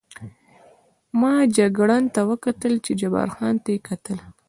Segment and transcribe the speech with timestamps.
[1.19, 4.17] ما جګړن ته وکتل، چې جبار خان ته یې کتل.